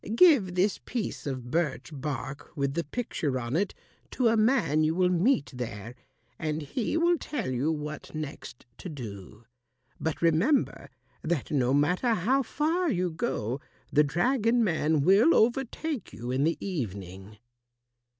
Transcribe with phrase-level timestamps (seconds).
[0.15, 3.75] Give this piece of birch bark with the picture on it
[4.09, 5.93] to a man you will meet there,
[6.39, 9.45] and he will tell you what next to do.
[9.99, 10.89] But remember
[11.21, 13.61] that no matter how far you go,
[13.93, 17.37] the dragon man will overtake you in the evening."